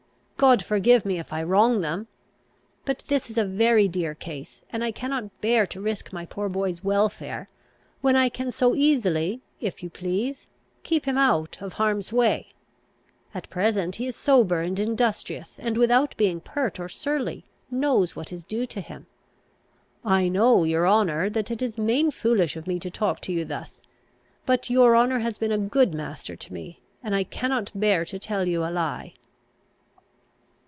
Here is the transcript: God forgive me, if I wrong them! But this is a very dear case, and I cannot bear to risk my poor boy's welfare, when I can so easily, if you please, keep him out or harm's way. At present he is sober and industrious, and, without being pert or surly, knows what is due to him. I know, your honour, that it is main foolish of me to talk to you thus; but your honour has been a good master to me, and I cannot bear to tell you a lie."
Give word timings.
God 0.37 0.65
forgive 0.65 1.05
me, 1.05 1.19
if 1.19 1.31
I 1.31 1.43
wrong 1.43 1.81
them! 1.81 2.07
But 2.83 3.03
this 3.09 3.29
is 3.29 3.37
a 3.37 3.45
very 3.45 3.87
dear 3.87 4.15
case, 4.15 4.63
and 4.71 4.83
I 4.83 4.89
cannot 4.91 5.39
bear 5.39 5.67
to 5.67 5.79
risk 5.79 6.11
my 6.11 6.25
poor 6.25 6.49
boy's 6.49 6.83
welfare, 6.83 7.47
when 8.01 8.15
I 8.15 8.27
can 8.27 8.51
so 8.51 8.73
easily, 8.73 9.41
if 9.59 9.83
you 9.83 9.91
please, 9.91 10.47
keep 10.81 11.05
him 11.05 11.15
out 11.15 11.59
or 11.61 11.69
harm's 11.69 12.11
way. 12.11 12.53
At 13.35 13.51
present 13.51 13.97
he 13.97 14.07
is 14.07 14.15
sober 14.15 14.61
and 14.61 14.79
industrious, 14.79 15.59
and, 15.59 15.77
without 15.77 16.17
being 16.17 16.41
pert 16.41 16.79
or 16.79 16.89
surly, 16.89 17.45
knows 17.69 18.15
what 18.15 18.33
is 18.33 18.43
due 18.43 18.65
to 18.65 18.81
him. 18.81 19.05
I 20.03 20.27
know, 20.27 20.63
your 20.63 20.87
honour, 20.87 21.29
that 21.29 21.51
it 21.51 21.61
is 21.61 21.77
main 21.77 22.09
foolish 22.09 22.55
of 22.55 22.65
me 22.65 22.79
to 22.79 22.89
talk 22.89 23.19
to 23.21 23.31
you 23.31 23.45
thus; 23.45 23.79
but 24.47 24.71
your 24.71 24.97
honour 24.97 25.19
has 25.19 25.37
been 25.37 25.51
a 25.51 25.59
good 25.59 25.93
master 25.93 26.35
to 26.35 26.51
me, 26.51 26.79
and 27.03 27.13
I 27.13 27.25
cannot 27.25 27.69
bear 27.75 28.05
to 28.05 28.17
tell 28.17 28.47
you 28.47 28.63
a 28.65 28.71
lie." 28.71 29.13